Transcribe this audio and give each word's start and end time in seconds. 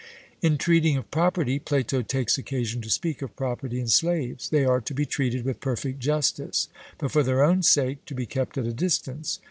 In 0.41 0.57
treating 0.57 0.97
of 0.97 1.11
property, 1.11 1.59
Plato 1.59 2.01
takes 2.01 2.35
occasion 2.39 2.81
to 2.81 2.89
speak 2.89 3.21
of 3.21 3.35
property 3.35 3.79
in 3.79 3.87
slaves. 3.87 4.49
They 4.49 4.65
are 4.65 4.81
to 4.81 4.95
be 4.95 5.05
treated 5.05 5.45
with 5.45 5.59
perfect 5.61 5.99
justice; 5.99 6.69
but, 6.97 7.11
for 7.11 7.21
their 7.21 7.43
own 7.43 7.61
sake, 7.61 8.03
to 8.05 8.15
be 8.15 8.25
kept 8.25 8.57
at 8.57 8.65
a 8.65 8.73
distance. 8.73 9.37